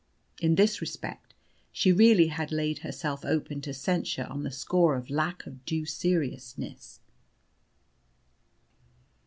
In 0.39 0.55
this 0.55 0.81
respect 0.81 1.35
she 1.71 1.91
really 1.91 2.29
had 2.29 2.51
laid 2.51 2.79
herself 2.79 3.23
open 3.23 3.61
to 3.61 3.71
censure 3.71 4.25
on 4.31 4.41
the 4.41 4.49
score 4.49 4.95
of 4.95 5.11
lack 5.11 5.45
of 5.45 5.63
due 5.63 5.85
seriousness. 5.85 7.01